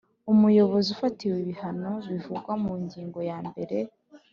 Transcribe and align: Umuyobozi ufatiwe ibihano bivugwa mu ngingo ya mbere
Umuyobozi 0.31 0.87
ufatiwe 0.95 1.37
ibihano 1.43 1.91
bivugwa 2.09 2.51
mu 2.63 2.73
ngingo 2.83 3.19
ya 3.29 3.37
mbere 3.47 3.77